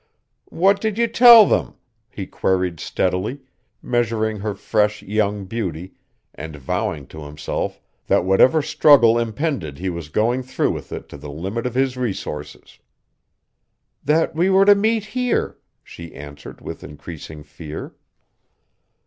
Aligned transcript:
"What 0.49 0.81
did 0.81 0.97
you 0.97 1.05
tell 1.07 1.45
them?" 1.45 1.75
he 2.09 2.25
queried 2.25 2.79
steadily, 2.79 3.41
measuring 3.83 4.39
her 4.39 4.55
fresh, 4.55 5.03
young 5.03 5.45
beauty 5.45 5.93
and 6.33 6.55
vowing 6.55 7.05
to 7.09 7.21
himself 7.23 7.79
that 8.07 8.25
whatever 8.25 8.63
struggle 8.63 9.19
impended 9.19 9.77
he 9.77 9.91
was 9.91 10.09
going 10.09 10.41
through 10.41 10.71
with 10.71 10.91
it 10.91 11.07
to 11.09 11.17
the 11.17 11.29
limit 11.29 11.67
of 11.67 11.75
his 11.75 11.97
resources. 11.97 12.79
"That 14.03 14.33
we 14.33 14.49
were 14.49 14.65
to 14.65 14.73
meet 14.73 15.05
here," 15.05 15.59
she 15.83 16.15
answered 16.15 16.61
with 16.61 16.83
increasing 16.83 17.43
fear. 17.43 17.93